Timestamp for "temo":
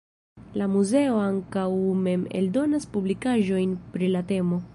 4.35-4.65